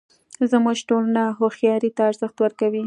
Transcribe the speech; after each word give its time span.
زموږ 0.51 0.77
ټولنه 0.89 1.23
هوښیارۍ 1.37 1.89
ته 1.95 2.01
ارزښت 2.09 2.37
ورکوي 2.39 2.79